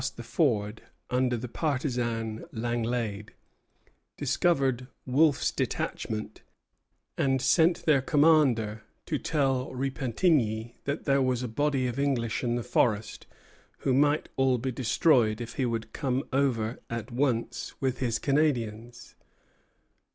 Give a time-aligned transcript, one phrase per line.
[0.01, 0.81] Four hundred Indians passed the
[1.13, 3.33] ford under the partisan Langlade,
[4.17, 6.41] discovered Wolfe's detachment, hid
[7.25, 12.43] themselves, and sent their commander to tell Repentigny that there was a body of English
[12.43, 13.27] in the forest,
[13.81, 19.13] who might all be destroyed if he would come over at once with his Canadians.